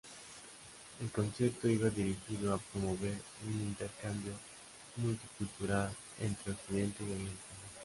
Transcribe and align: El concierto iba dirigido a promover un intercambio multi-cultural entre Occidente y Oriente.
El 0.99 1.11
concierto 1.11 1.67
iba 1.69 1.87
dirigido 1.91 2.55
a 2.55 2.57
promover 2.57 3.21
un 3.45 3.53
intercambio 3.67 4.33
multi-cultural 4.97 5.95
entre 6.19 6.53
Occidente 6.53 7.03
y 7.03 7.11
Oriente. 7.11 7.37